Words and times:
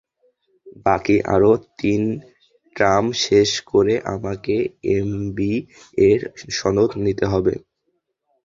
বাকি 0.85 1.15
আরও 1.33 1.51
তিন 1.79 2.01
টার্ম 2.75 3.05
শেষ 3.25 3.49
করে 3.71 3.93
আমাকে 4.15 4.55
এমবিএর 4.95 6.21
সনদ 6.57 6.91
নিতে 7.05 7.25
হবে। 7.33 7.53